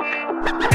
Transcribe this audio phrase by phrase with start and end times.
[0.00, 0.69] Ha ha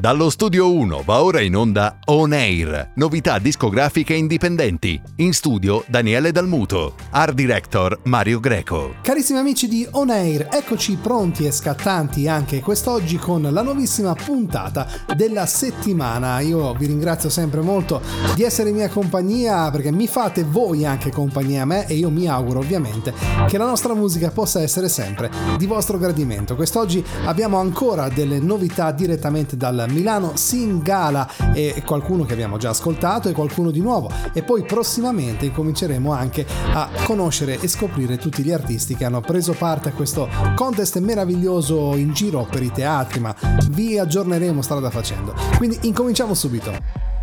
[0.00, 5.00] Dallo studio 1 va ora in onda On Air, novità discografiche indipendenti.
[5.16, 8.94] In studio Daniele Dalmuto, art director Mario Greco.
[9.02, 14.86] Carissimi amici di On Air, eccoci pronti e scattanti anche quest'oggi con la nuovissima puntata
[15.16, 16.38] della settimana.
[16.38, 18.00] Io vi ringrazio sempre molto
[18.36, 22.08] di essere in mia compagnia perché mi fate voi anche compagnia a me e io
[22.08, 23.12] mi auguro ovviamente
[23.48, 26.54] che la nostra musica possa essere sempre di vostro gradimento.
[26.54, 33.28] Quest'oggi abbiamo ancora delle novità direttamente dal Milano Singala e qualcuno che abbiamo già ascoltato
[33.28, 34.10] e qualcuno di nuovo.
[34.32, 39.52] E poi prossimamente incominceremo anche a conoscere e scoprire tutti gli artisti che hanno preso
[39.52, 43.34] parte a questo contest meraviglioso in giro per i teatri ma
[43.70, 45.34] vi aggiorneremo strada facendo.
[45.56, 47.16] Quindi incominciamo subito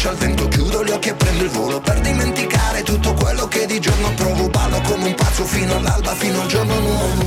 [0.00, 1.78] Braccia al vento, chiudo gli occhi e prendo il volo.
[1.78, 6.40] Per dimenticare tutto quello che di giorno provo Ballo come un pazzo fino all'alba, fino
[6.40, 7.24] al giorno nuovo.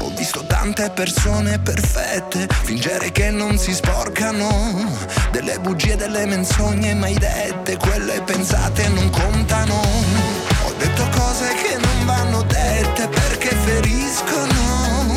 [0.00, 4.92] Ho visto tante persone perfette Fingere che non si sporcano.
[5.30, 9.80] Delle bugie, delle menzogne mai dette Quelle pensate non contano.
[10.66, 15.14] Ho detto cose che non vanno dette perché feriscono.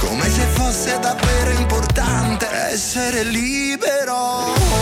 [0.00, 4.81] Come se fosse davvero importante essere libero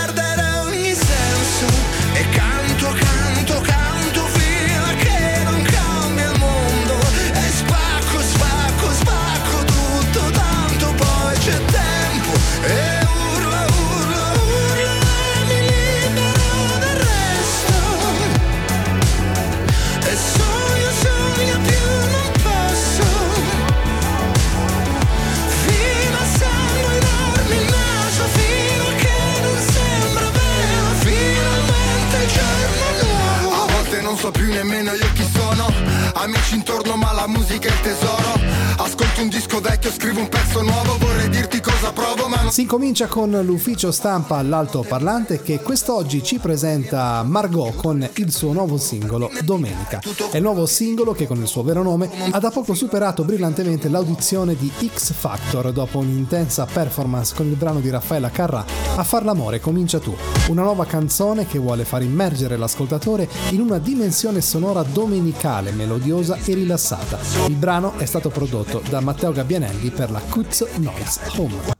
[34.21, 35.65] so più nemmeno io chi sono.
[36.13, 38.51] Amici intorno ma la musica è il tesoro.
[38.77, 42.51] Ascolto un disco vecchio, scrivo un pezzo nuovo Vorrei dirti cosa provo ma non...
[42.51, 48.77] Si incomincia con l'ufficio stampa all'altoparlante Che quest'oggi ci presenta Margot con il suo nuovo
[48.77, 49.99] singolo Domenica.
[50.31, 53.87] È il nuovo singolo che con il suo vero nome Ha da poco superato brillantemente
[53.87, 55.71] l'audizione di X Factor.
[55.71, 58.65] Dopo un'intensa performance con il brano di Raffaella Carrà
[58.95, 60.15] A far l'amore comincia tu.
[60.47, 66.53] Una nuova canzone che vuole far immergere l'ascoltatore in una dimensione sonora domenicale, melodiosa e
[66.53, 67.17] rilassata.
[67.47, 71.79] Il brano è stato prodotto da Matteo Gabbianelli per la Kutz Noise Home.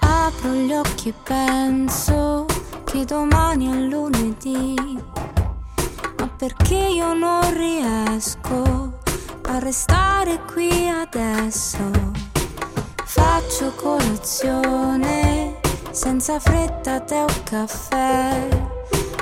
[0.00, 2.46] Apro gli occhi e penso
[2.84, 4.74] che domani è lunedì,
[6.18, 8.95] ma perché io non riesco
[9.48, 11.78] a restare qui adesso?
[13.04, 18.48] Faccio colazione senza fretta, tè o caffè,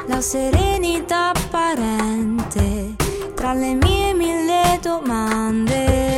[0.07, 2.95] la serenità apparente
[3.35, 6.14] tra le mie mille domande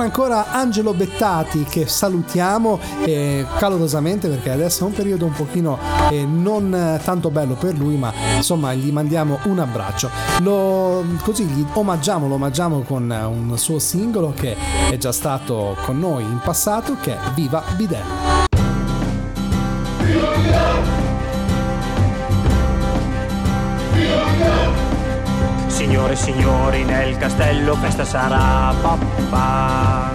[0.00, 5.78] ritorna ancora Angelo Bettati che salutiamo eh, calorosamente perché adesso è un periodo un pochino
[6.10, 10.10] eh, non eh, tanto bello per lui ma insomma gli mandiamo un abbraccio.
[10.40, 14.56] Lo, così gli omaggiamo, lo omaggiamo con eh, un suo singolo che
[14.90, 18.49] è già stato con noi in passato che è Viva Bidello.
[26.00, 30.12] Signore e signori, nel castello festa sarà papà.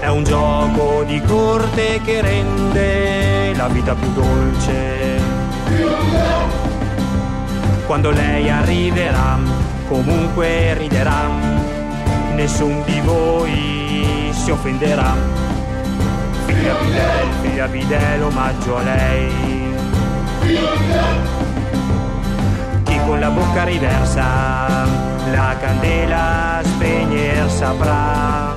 [0.00, 5.18] È un gioco di corte che rende la vita più dolce.
[7.86, 9.38] Quando lei arriverà,
[9.88, 11.30] comunque riderà,
[12.34, 15.14] nessun di voi si offenderà.
[16.44, 19.74] Figlia Bidel, figlia Bidel, omaggio a lei.
[23.06, 24.84] Con la bocca riversa
[25.30, 28.56] la candela spegner saprà.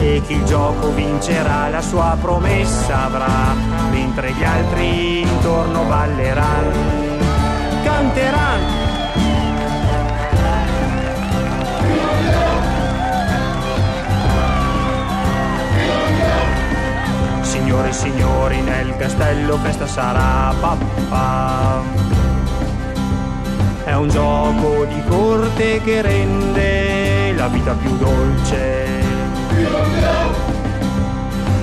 [0.00, 3.54] E chi il gioco vincerà la sua promessa avrà
[3.90, 7.18] mentre gli altri intorno balleranno
[7.84, 8.86] canteranno.
[17.42, 22.17] Signore e signori nel castello festa sarà papà
[23.88, 28.84] È un gioco di corte che rende la vita più dolce.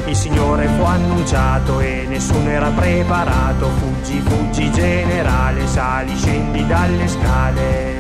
[0.06, 3.69] Il signore fu annunciato e nessuno era preparato.
[3.77, 7.94] Fuggi, fuggi generale, sali, scendi dalle scale.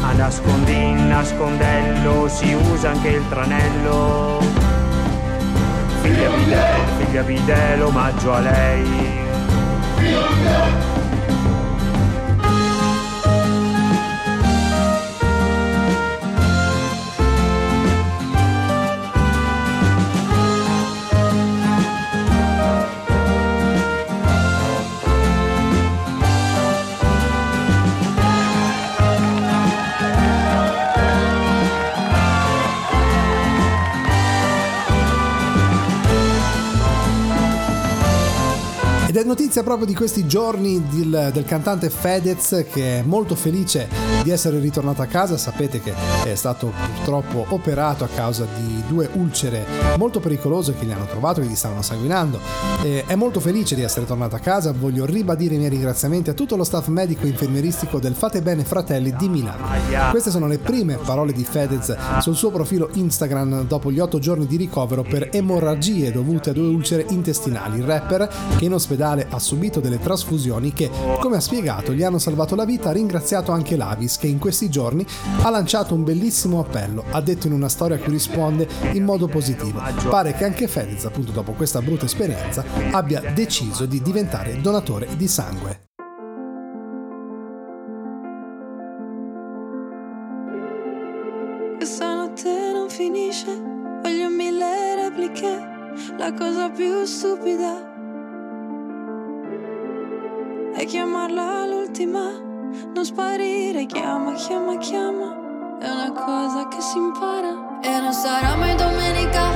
[0.00, 4.40] A nascondin, nascondello, si usa anche il tranello.
[6.02, 9.28] Figlia Bidel, figlia Bidel, omaggio a lei.
[39.20, 43.86] È notizia proprio di questi giorni del, del cantante Fedez che è molto felice
[44.22, 45.36] di essere ritornato a casa.
[45.36, 45.92] Sapete che
[46.24, 49.66] è stato purtroppo operato a causa di due ulcere
[49.98, 52.40] molto pericolose che gli hanno trovato, che gli stavano sanguinando.
[52.82, 54.72] E è molto felice di essere tornato a casa.
[54.72, 58.64] Voglio ribadire i miei ringraziamenti a tutto lo staff medico e infermieristico del Fate Bene
[58.64, 59.66] Fratelli di Milano.
[60.12, 64.46] Queste sono le prime parole di Fedez sul suo profilo Instagram dopo gli otto giorni
[64.46, 67.80] di ricovero per emorragie dovute a due ulcere intestinali.
[67.80, 72.18] Il rapper, che in ospedale ha subito delle trasfusioni che, come ha spiegato, gli hanno
[72.18, 75.04] salvato la vita, ha ringraziato anche l'Avis che in questi giorni
[75.42, 79.26] ha lanciato un bellissimo appello, ha detto in una storia a cui risponde in modo
[79.26, 79.80] positivo.
[80.08, 85.26] Pare che anche Fedez, appunto dopo questa brutta esperienza, abbia deciso di diventare donatore di
[85.26, 85.88] sangue.
[91.76, 93.46] Questa notte non finisce,
[94.02, 95.78] voglio mille repliche,
[96.18, 97.89] la cosa più stupida
[100.76, 102.30] e chiamarla l'ultima.
[102.94, 105.78] Non sparire, chiama, chiama, chiama.
[105.80, 107.80] È una cosa che si impara.
[107.82, 109.50] E non sarà mai domenica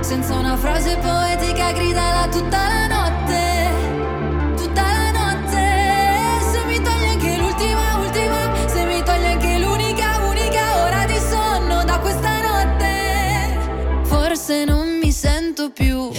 [0.00, 4.56] senza una frase poetica gridala tutta la notte.
[4.56, 6.42] Tutta la notte.
[6.50, 8.68] Se mi togli anche l'ultima, ultima.
[8.68, 14.04] Se mi togli anche l'unica, unica ora di sonno da questa notte.
[14.04, 16.10] Forse non mi sento più.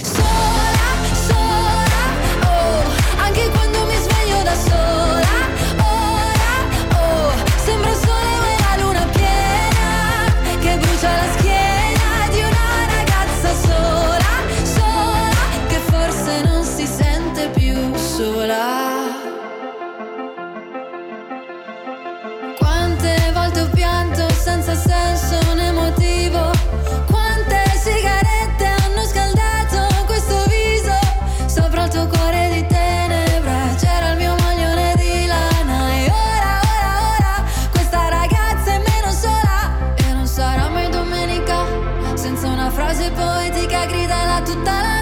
[42.74, 45.01] frase poetica gridala tutta la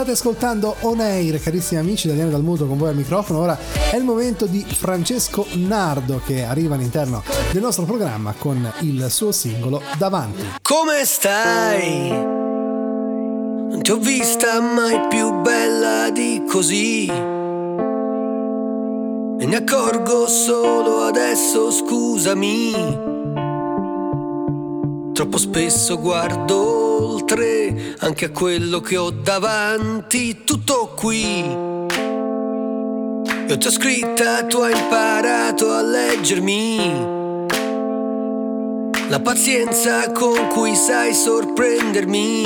[0.00, 3.40] State ascoltando On Air, carissimi amici, Daniele Dalmuto con voi al microfono.
[3.40, 3.58] Ora
[3.90, 9.30] è il momento di Francesco Nardo che arriva all'interno del nostro programma con il suo
[9.30, 10.42] singolo Davanti.
[10.62, 12.08] Come stai?
[12.08, 17.06] Non ti ho vista mai più bella di così.
[17.06, 17.12] E
[19.44, 23.19] ne accorgo solo adesso, scusami.
[25.20, 26.56] Troppo spesso guardo
[27.12, 31.40] oltre anche a quello che ho davanti, tutto qui.
[33.46, 36.76] Io ti ho scritta, tu hai imparato a leggermi.
[39.08, 42.42] La pazienza con cui sai sorprendermi.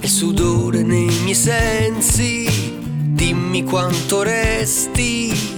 [0.00, 2.76] Il sudore nei miei sensi,
[3.14, 5.57] dimmi quanto resti.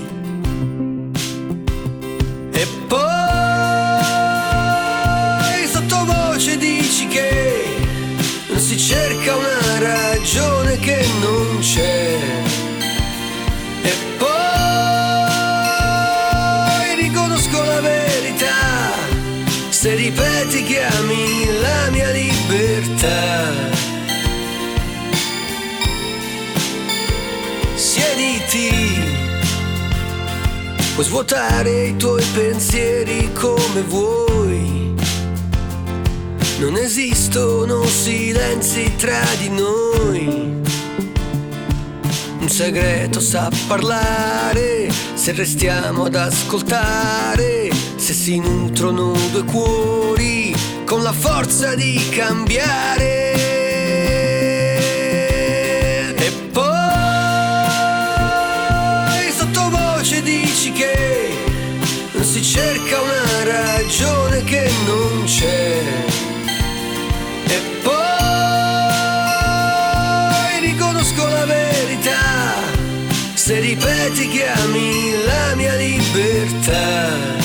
[11.60, 12.18] C'è.
[13.82, 14.28] E poi
[16.96, 18.92] riconosco la verità
[19.68, 23.78] se ripeti che ami la mia libertà.
[27.74, 28.98] Siediti,
[30.94, 34.94] puoi svuotare i tuoi pensieri come vuoi.
[36.58, 40.59] Non esistono silenzi tra di noi.
[42.50, 51.74] Segreto sa parlare se restiamo ad ascoltare, se si nutrono due cuori con la forza
[51.76, 53.32] di cambiare.
[56.16, 56.62] E poi
[59.34, 61.30] sottovoce dici che
[62.12, 66.09] non si cerca una ragione che non c'è.
[74.10, 77.39] Ripeti che ami la mia libertà.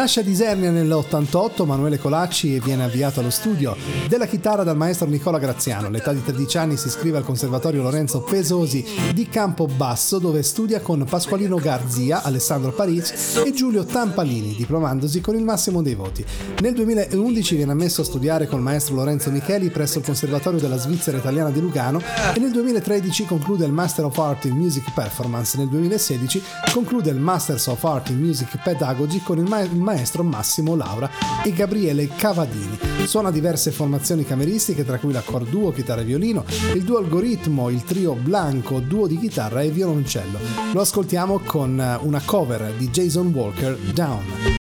[0.00, 3.76] Nasce a Disernia nell'88, Manuele Colacci e viene avviato allo studio
[4.08, 5.88] della chitarra dal maestro Nicola Graziano.
[5.88, 8.82] All'età di 13 anni si iscrive al Conservatorio Lorenzo Pesosi
[9.12, 13.12] di Campobasso dove studia con Pasqualino Garzia, Alessandro Paric
[13.44, 16.24] e Giulio Tampalini, diplomandosi con il massimo dei voti.
[16.60, 21.18] Nel 2011 viene ammesso a studiare col maestro Lorenzo Micheli presso il Conservatorio della Svizzera
[21.18, 22.00] Italiana di Lugano
[22.34, 25.58] e nel 2013 conclude il Master of Art in Music Performance.
[25.58, 30.22] Nel 2016 conclude il Masters of Art in Music Pedagogy con il, ma- il maestro
[30.22, 31.10] Massimo Laura
[31.44, 32.78] e Gabriele Cavadini.
[33.06, 37.82] Suona diverse formazioni cameristiche, tra cui l'accord duo, chitarra e violino, il duo algoritmo, il
[37.82, 40.38] trio Blanco, duo di chitarra e violoncello.
[40.72, 44.59] Lo ascoltiamo con eh, una cover di Jason Walker, Down.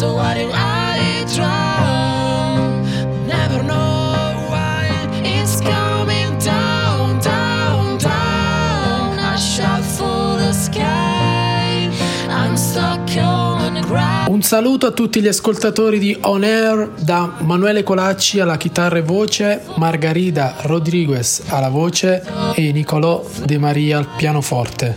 [0.00, 2.86] So why do I drown?
[3.26, 4.88] Never know why
[5.22, 9.18] it's coming down, down, down.
[9.18, 11.90] I shout for the sky.
[12.30, 14.28] I'm stuck on the ground.
[14.28, 19.02] Un saluto a tutti gli ascoltatori di On Air da Manuele Colacci alla chitarra e
[19.02, 24.96] voce, Margarida Rodriguez alla voce e Nicolò De Maria al pianoforte.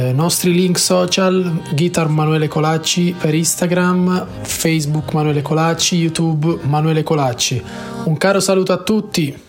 [0.00, 7.62] Eh, nostri link social, Guitar Manuele Colacci per Instagram, Facebook Manuele Colacci, YouTube Manuele Colacci.
[8.04, 9.48] Un caro saluto a tutti.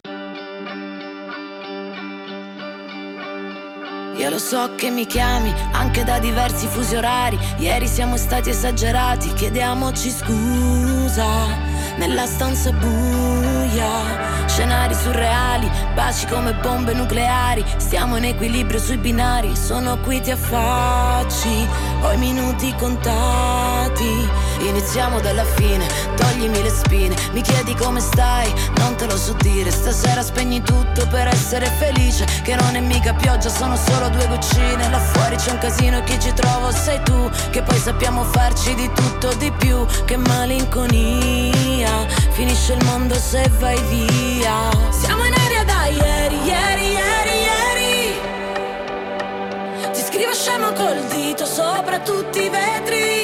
[4.17, 7.39] Io lo so che mi chiami anche da diversi fusi orari.
[7.59, 11.70] Ieri siamo stati esagerati, chiediamoci scusa.
[11.97, 17.63] Nella stanza buia, scenari surreali, baci come bombe nucleari.
[17.77, 21.67] Stiamo in equilibrio sui binari, sono qui ti affacci.
[22.01, 24.29] Ho i minuti contati.
[24.61, 27.15] Iniziamo dalla fine, toglimi le spine.
[27.33, 29.69] Mi chiedi come stai, non te lo so dire.
[29.69, 32.25] Stasera spegni tutto per essere felice.
[32.43, 34.89] Che non è mica pioggia, sono solo due goccine.
[34.89, 37.29] Là fuori c'è un casino e chi ci trovo sei tu.
[37.51, 39.85] Che poi sappiamo farci di tutto di più.
[40.05, 41.80] Che malinconia.
[42.31, 44.69] Finisce il mondo se vai via.
[44.89, 48.19] Siamo in aria da ieri, ieri, ieri, ieri.
[49.91, 53.20] Ti scrivo scemo col dito sopra tutti i vetri.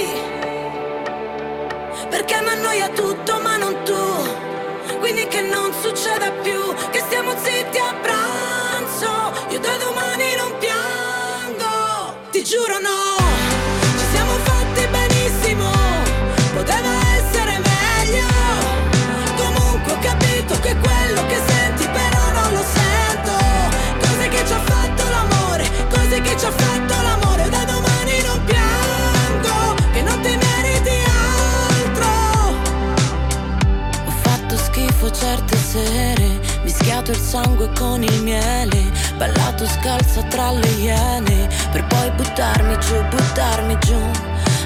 [35.78, 42.78] Sere Mischiato il sangue con il miele Ballato scalza tra le iene Per poi buttarmi
[42.80, 44.00] giù, buttarmi giù.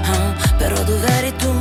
[0.03, 1.53] Ah, Però dov'eri tu?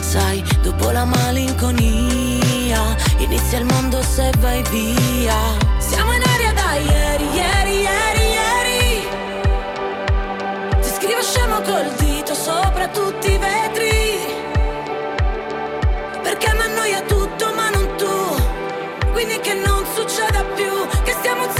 [0.00, 5.36] Sai, dopo la malinconia Inizia il mondo se vai via.
[5.78, 9.06] Siamo in aria da ieri, ieri, ieri, ieri.
[10.80, 13.31] Ti scrivo scemo col dito sopra tutti
[19.22, 20.72] Quindi che non succeda più
[21.04, 21.51] Che stiamo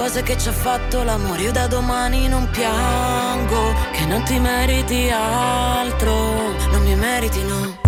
[0.00, 1.42] cose che ci ha fatto l'amore.
[1.42, 6.12] Io da domani non piango, che non ti meriti altro,
[6.70, 7.78] non mi meriti no.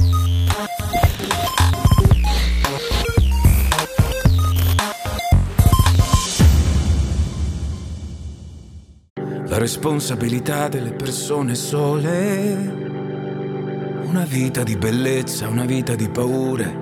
[9.47, 12.81] La responsabilità delle persone sole.
[14.05, 16.82] Una vita di bellezza, una vita di paure.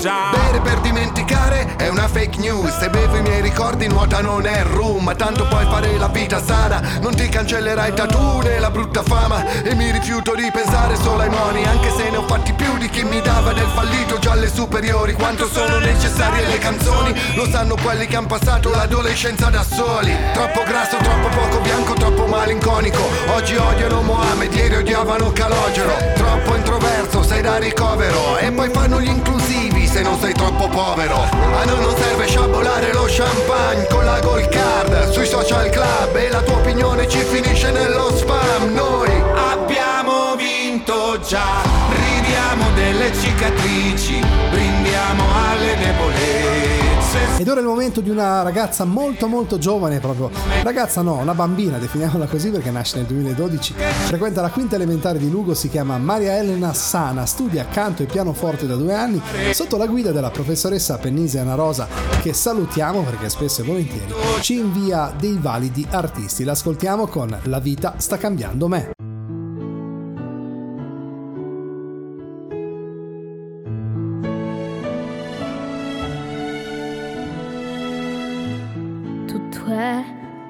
[0.00, 0.30] già.
[0.30, 1.29] Bere per dimenticare
[2.00, 2.78] una fake news.
[2.78, 5.04] Se bevo i miei ricordi, nuota non è rum.
[5.04, 6.80] Ma tanto puoi fare la vita sana.
[7.00, 9.44] Non ti cancellerai tattoo né la brutta fama.
[9.62, 11.64] E mi rifiuto di pensare solo ai moni.
[11.64, 15.12] Anche se ne ho fatti più di chi mi dava del fallito già alle superiori.
[15.12, 17.14] Quanto sono necessarie le canzoni.
[17.34, 20.16] Lo sanno quelli che hanno passato l'adolescenza da soli.
[20.32, 23.02] Troppo grasso, troppo poco bianco, troppo malinconico.
[23.34, 25.94] Oggi odiano Mohammed, ieri odiavano Calogero.
[26.14, 28.38] Troppo introverso, sei da ricovero.
[28.38, 31.16] E poi fanno gli inclusivi se non sei troppo povero.
[31.16, 36.16] A noi non serve sciabolare lo champagne con la gold card sui social club.
[36.16, 38.72] E la tua opinione ci finisce nello spam.
[38.72, 39.10] Noi
[39.52, 41.62] abbiamo vinto già.
[41.90, 44.18] Ridiamo delle cicatrici,
[44.50, 46.89] brindiamo alle debolezze.
[47.38, 50.30] Ed ora è il momento di una ragazza molto molto giovane proprio.
[50.62, 53.74] Ragazza no, una bambina, definiamola così perché nasce nel 2012.
[54.06, 58.66] Frequenta la quinta elementare di Lugo, si chiama Maria Elena Sana, studia canto e pianoforte
[58.66, 59.20] da due anni
[59.52, 61.88] sotto la guida della professoressa Pennise Ana Rosa
[62.20, 66.44] che salutiamo perché spesso e volentieri ci invia dei validi artisti.
[66.44, 69.09] L'ascoltiamo con La vita sta cambiando me.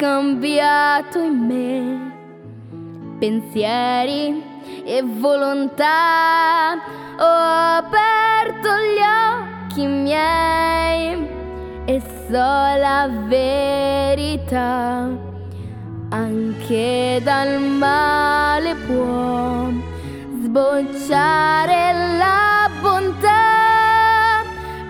[0.00, 4.42] Cambiato in me, pensieri
[4.82, 6.72] e volontà.
[7.18, 11.28] Ho aperto gli occhi miei
[11.84, 15.06] e so la verità.
[16.08, 19.68] Anche dal male può
[20.44, 24.44] sbocciare la bontà.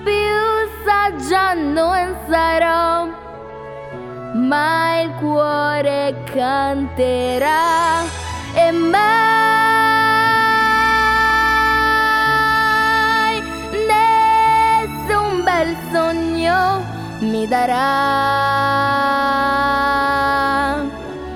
[0.05, 3.20] Più saggia non sarò
[4.51, 8.03] ma il cuore canterà
[8.53, 9.01] e mai
[13.91, 16.83] nessun bel sogno
[17.21, 17.89] mi darà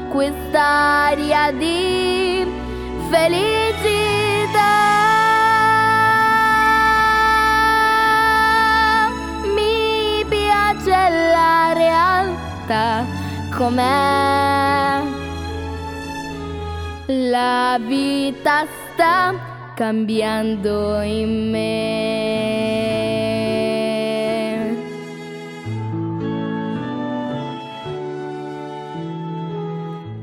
[0.09, 2.45] quest'aria di
[3.11, 3.64] felicità.
[12.65, 13.05] Realtà
[13.57, 15.03] com'è.
[17.07, 19.35] La vita sta
[19.75, 21.63] cambiando in me.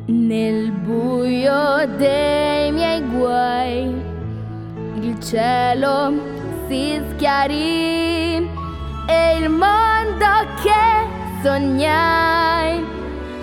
[0.05, 3.93] Nel buio dei miei guai
[5.01, 6.13] il cielo
[6.67, 8.49] si schiarì
[9.07, 11.00] e il mondo che
[11.43, 12.83] sognai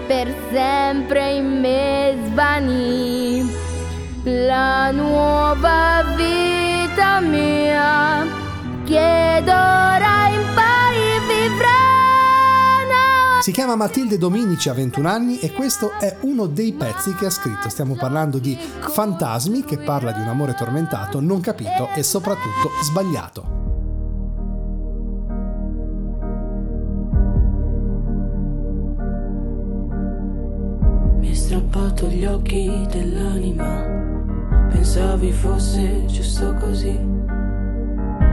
[0.06, 3.66] per sempre in me svanì.
[4.24, 8.26] La nuova vita mia
[8.84, 11.76] che d'ora in poi vivrà.
[13.40, 17.30] Si chiama Matilde Dominici, ha 21 anni e questo è uno dei pezzi che ha
[17.30, 17.68] scritto.
[17.68, 23.67] Stiamo parlando di Fantasmi, che parla di un amore tormentato, non capito e soprattutto sbagliato.
[32.32, 33.96] occhi dell'anima.
[34.70, 36.98] Pensavi fosse giusto così.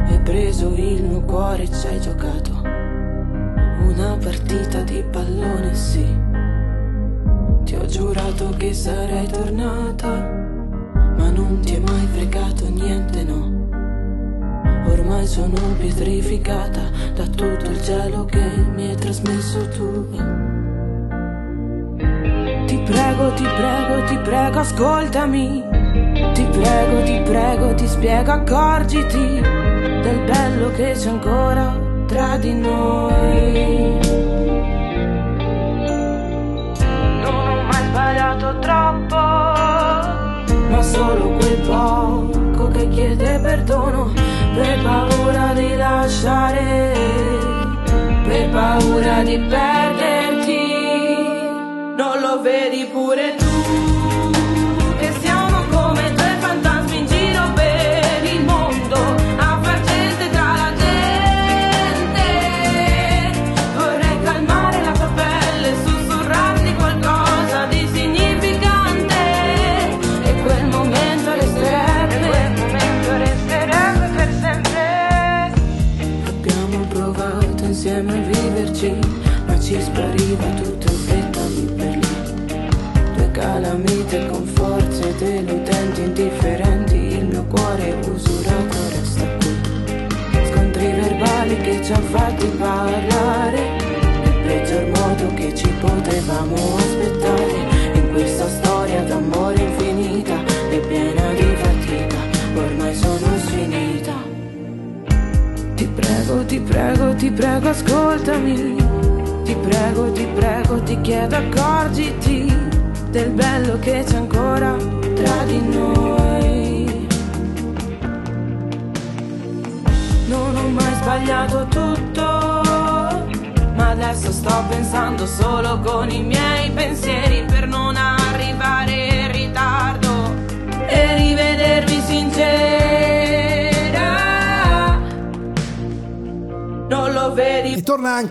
[0.07, 2.51] Hai preso il mio cuore e ci hai giocato.
[3.87, 6.05] Una partita di pallone, sì.
[7.63, 10.09] Ti ho giurato che sarei tornata,
[11.17, 13.53] ma non ti è mai fregato niente, no.
[14.87, 16.81] Ormai sono pietrificata
[17.15, 20.44] da tutto il gelo che mi hai trasmesso tu
[22.85, 25.63] prego, ti prego, ti prego, ascoltami.
[26.33, 29.41] Ti prego, ti prego, ti spiego, accorgiti
[30.03, 33.99] del bello che c'è ancora tra di noi.
[37.23, 39.15] Non ho mai sbagliato troppo,
[40.69, 44.11] ma solo quel poco che chiede perdono
[44.53, 46.93] per paura di lasciare,
[48.27, 50.24] per paura di perdere
[51.95, 53.44] non lo vedi pure tu.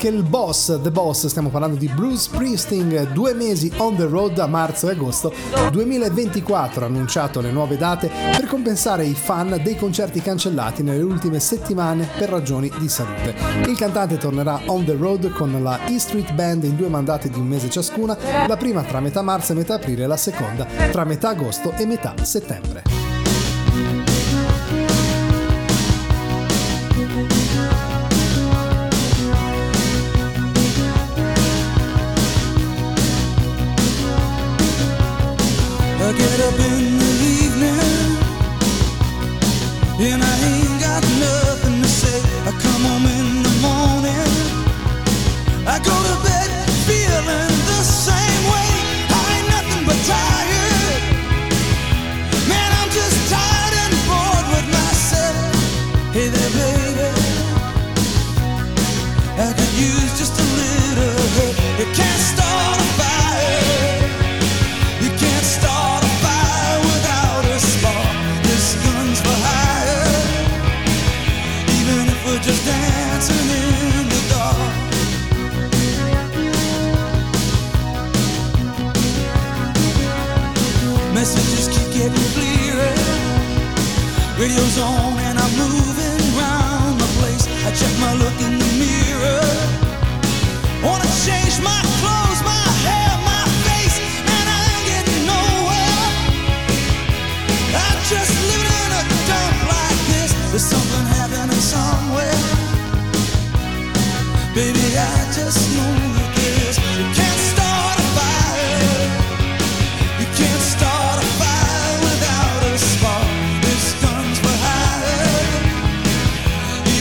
[0.04, 4.38] anche il boss, The Boss, stiamo parlando di Bruce Priesting, due mesi on the road
[4.38, 5.32] a marzo e agosto
[5.70, 11.40] 2024, ha annunciato le nuove date per compensare i fan dei concerti cancellati nelle ultime
[11.40, 13.34] settimane per ragioni di salute.
[13.66, 17.38] Il cantante tornerà on the road con la E Street Band in due mandate di
[17.38, 21.04] un mese ciascuna, la prima tra metà marzo e metà aprile e la seconda tra
[21.04, 23.03] metà agosto e metà settembre.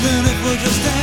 [0.06, 1.03] even if we're just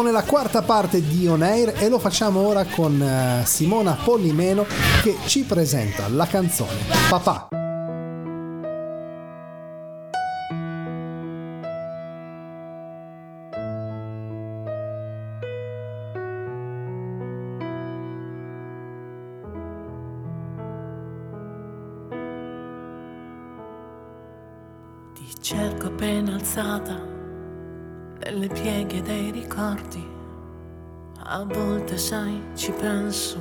[0.00, 4.64] siamo nella quarta parte di On Air e lo facciamo ora con eh, Simona Pollimeno
[5.02, 6.78] che ci presenta la canzone
[7.08, 7.48] Papà.
[25.14, 27.09] Ti cerco appena alzata
[28.30, 30.06] nelle pieghe dei ricordi.
[31.24, 33.38] A volte sai, ci penso,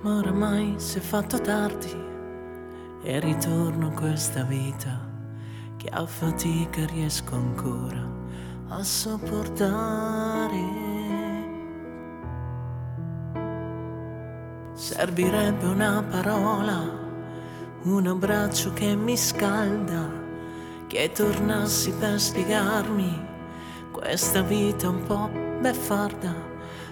[0.00, 1.94] ma oramai si è fatto tardi
[3.04, 5.08] e ritorno a questa vita
[5.76, 8.04] che a fatica riesco ancora
[8.70, 10.80] a sopportare.
[14.74, 16.80] Servirebbe una parola,
[17.84, 20.10] un abbraccio che mi scalda,
[20.88, 23.30] che tornassi per spiegarmi
[24.02, 25.30] questa vita un po'
[25.60, 26.34] beffarda,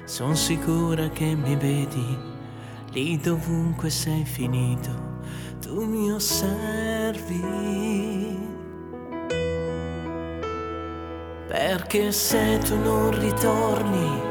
[0.04, 2.16] son sicura che mi vedi
[2.92, 4.90] lì dovunque sei finito,
[5.60, 7.42] tu mi osservi.
[11.48, 14.22] Perché se tu non ritorni,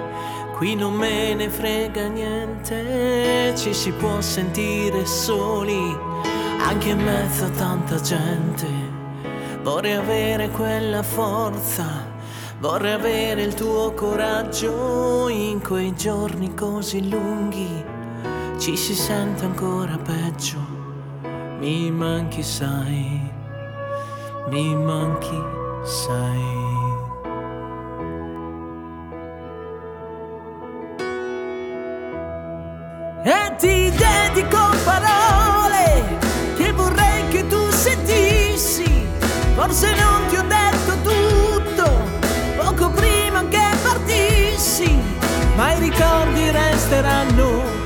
[0.55, 5.93] qui non me ne frega niente, ci si può sentire soli,
[6.61, 8.67] anche in mezzo a tanta gente.
[9.63, 12.08] Vorrei avere quella forza,
[12.59, 17.83] vorrei avere il tuo coraggio in quei giorni così lunghi,
[18.57, 20.57] ci si sente ancora peggio,
[21.59, 23.31] mi manchi sai,
[24.49, 25.41] mi manchi
[25.83, 26.57] sai.
[33.21, 36.17] E ti dedico parole
[36.55, 39.07] che vorrei che tu sentissi.
[39.55, 40.43] Forse non ti ho
[46.89, 47.78] ricordi resteranno con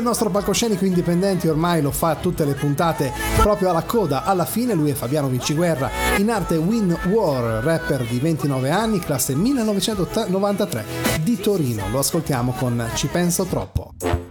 [0.00, 4.74] il nostro palcoscenico indipendenti, ormai lo fa tutte le puntate proprio alla coda, alla fine
[4.74, 10.84] lui è Fabiano Vinciguerra, in arte Win War, rapper di 29 anni, classe 1993
[11.22, 11.88] di Torino.
[11.90, 14.29] Lo ascoltiamo con Ci penso troppo.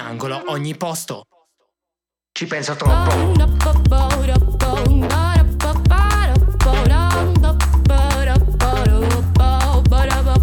[0.00, 1.24] Angolo, ogni posto.
[2.32, 3.10] Ci penso troppo.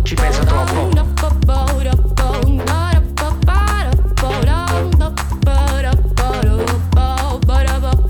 [0.04, 0.90] Ci penso troppo.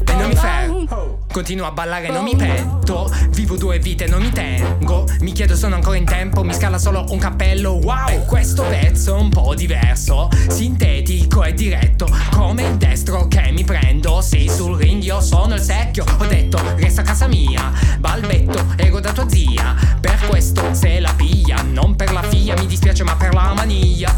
[0.05, 0.85] E non mi fermo.
[1.31, 3.09] Continuo a ballare, non mi pento.
[3.29, 5.05] Vivo due vite, non mi tengo.
[5.21, 6.43] Mi chiedo, sono ancora in tempo.
[6.43, 7.36] Mi scala solo un cappello.
[7.65, 10.29] Wow, E questo pezzo è un po' diverso.
[10.47, 12.07] Sintetico e diretto.
[12.31, 14.21] Come il destro che mi prendo.
[14.21, 16.05] Sei sul ring, io sono il secchio.
[16.19, 17.71] Ho detto, resta a casa mia.
[17.99, 19.75] Balbetto, ero da tua zia.
[19.99, 21.61] Per questo se la piglia.
[21.63, 24.13] Non per la figlia, mi dispiace, ma per la maniglia.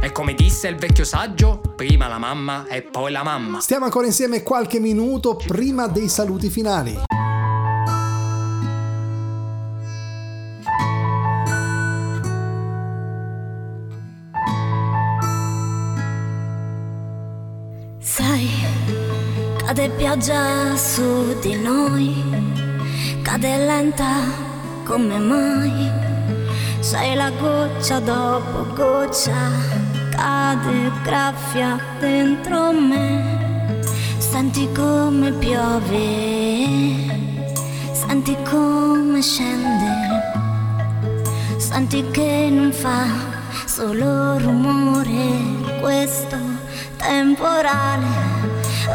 [0.00, 3.60] E come disse il vecchio saggio, prima la mamma e poi la mamma.
[3.60, 7.00] Stiamo ancora insieme qualche minuto prima dei saluti finali.
[19.74, 22.14] Cade pioggia su di noi,
[23.22, 24.22] cade lenta
[24.84, 25.90] come mai.
[26.78, 29.50] Sei la goccia dopo goccia,
[30.10, 33.82] cade graffia dentro me.
[34.18, 35.96] Senti come piove,
[37.90, 40.22] senti come scende,
[41.56, 43.06] senti che non fa
[43.66, 46.36] solo rumore questo
[46.96, 48.33] temporale,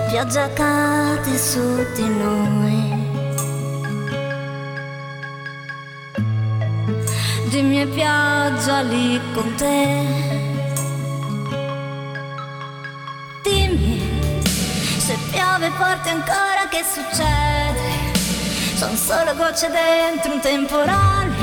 [0.09, 3.07] pioggia cade su di noi.
[7.49, 10.05] Dimmi pioggia lì con te.
[13.43, 14.01] Dimmi
[14.97, 18.17] se piove forte ancora che succede.
[18.77, 21.35] Sono solo gocce dentro un temporale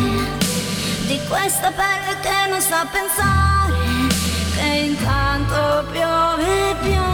[1.06, 3.74] di questa pelle che non sa pensare.
[4.56, 7.05] Che intanto piove, piove.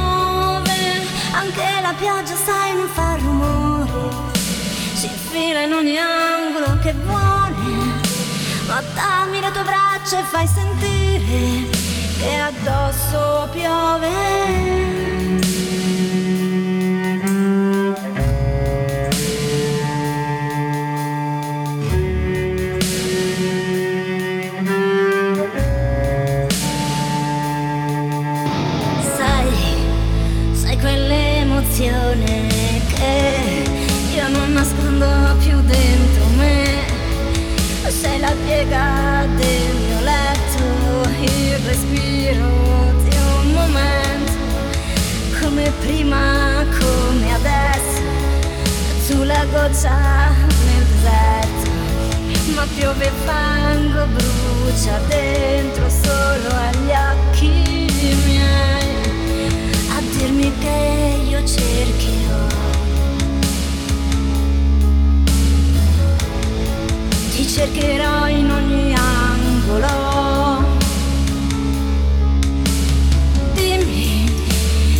[1.92, 4.30] La pioggia sai non fa rumore.
[4.94, 8.00] Si infila in ogni angolo che vuole.
[8.66, 11.68] Ma dammi le tue braccia e fai sentire
[12.18, 15.21] che addosso piove.
[31.72, 32.48] Quell'emozione
[32.94, 33.64] che
[34.14, 35.06] io non nascondo
[35.38, 36.80] più dentro me.
[37.88, 44.32] Sei la piega del mio letto, il respiro di un momento,
[45.40, 48.02] come prima, come adesso,
[49.06, 50.30] sulla goccia
[50.64, 51.70] nel deserto.
[52.54, 57.81] Ma piove fango, brucia dentro solo agli occhi
[60.58, 62.46] che io cercherò.
[67.30, 70.64] Ti cercherò in ogni angolo.
[73.54, 74.30] Dimmi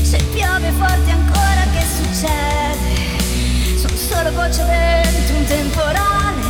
[0.02, 3.78] se piove forte ancora che succede?
[3.78, 6.40] Sono solo gocce dentro un temporale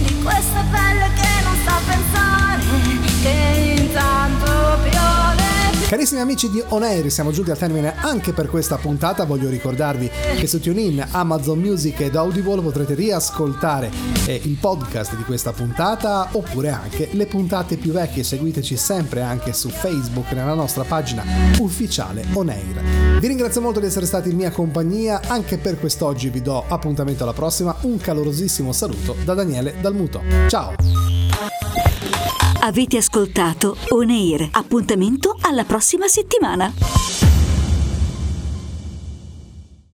[0.00, 1.11] di questa pelle
[5.92, 9.26] Carissimi amici di On Air, siamo giunti al termine anche per questa puntata.
[9.26, 13.90] Voglio ricordarvi che su TuneIn, Amazon Music ed Audible potrete riascoltare
[14.24, 18.24] eh, il podcast di questa puntata oppure anche le puntate più vecchie.
[18.24, 21.24] Seguiteci sempre anche su Facebook nella nostra pagina
[21.58, 23.18] ufficiale On Air.
[23.20, 25.20] Vi ringrazio molto di essere stati in mia compagnia.
[25.26, 27.76] Anche per quest'oggi vi do appuntamento alla prossima.
[27.82, 30.22] Un calorosissimo saluto da Daniele Dalmuto.
[30.48, 31.21] Ciao!
[32.64, 34.50] Avete ascoltato On Air.
[34.52, 37.31] Appuntamento alla prossima settimana.